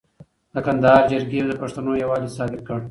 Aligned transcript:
د 0.53 0.55
کندهار 0.65 1.01
جرګې 1.11 1.39
د 1.47 1.51
پښتنو 1.61 1.91
یووالی 2.01 2.29
ثابت 2.37 2.61
کړ. 2.67 2.79